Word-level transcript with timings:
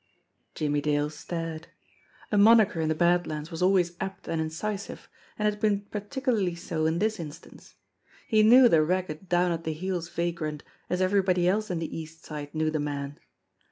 Jimmie 0.55 0.81
Dale 0.81 1.11
stared. 1.11 1.67
A 2.31 2.35
moniker 2.39 2.81
in 2.81 2.89
the 2.89 2.95
Bad 2.95 3.27
Lands 3.27 3.51
was 3.51 3.61
always 3.61 3.95
apt 4.01 4.27
and 4.27 4.41
incisive, 4.41 5.07
and 5.37 5.47
it 5.47 5.51
had 5.51 5.61
been 5.61 5.81
particularly 5.81 6.55
so 6.55 6.87
in 6.87 6.97
this 6.97 7.19
instance. 7.19 7.75
He 8.27 8.41
knew 8.41 8.67
the 8.67 8.81
ragged, 8.81 9.29
down 9.29 9.51
at 9.51 9.63
the 9.63 9.73
heels 9.73 10.09
va 10.09 10.31
grant, 10.31 10.63
as 10.89 11.01
everybody 11.03 11.47
else 11.47 11.69
in 11.69 11.77
the 11.77 11.95
East 11.95 12.25
Side 12.25 12.55
knew 12.55 12.71
the 12.71 12.79
man. 12.79 13.19